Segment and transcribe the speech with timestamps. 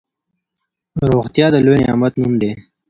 [1.09, 2.51] روغتيا د لوی نعمت نوم دی.